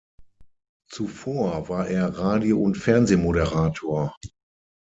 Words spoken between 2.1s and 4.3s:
Radio- und Fernsehmoderator.